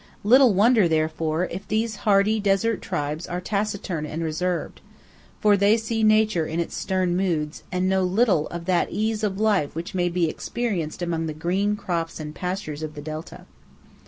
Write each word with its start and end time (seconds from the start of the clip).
Little 0.23 0.51
wonder, 0.55 0.87
therefore, 0.87 1.45
if 1.51 1.67
these 1.67 1.97
hardy 1.97 2.39
desert 2.39 2.81
tribes 2.81 3.27
are 3.27 3.39
taciturn 3.39 4.03
and 4.07 4.23
reserved, 4.23 4.81
for 5.39 5.55
they 5.55 5.77
see 5.77 6.01
nature 6.01 6.47
in 6.47 6.59
its 6.59 6.75
stern 6.75 7.15
moods, 7.15 7.61
and 7.71 7.87
know 7.87 8.01
little 8.01 8.47
of 8.47 8.65
that 8.65 8.89
ease 8.89 9.23
of 9.23 9.39
life 9.39 9.75
which 9.75 9.93
may 9.93 10.09
be 10.09 10.27
experienced 10.27 11.03
among 11.03 11.27
the 11.27 11.35
green 11.35 11.75
crops 11.75 12.19
and 12.19 12.33
pastures 12.33 12.81
of 12.81 12.95
the 12.95 13.01
Delta. 13.03 13.45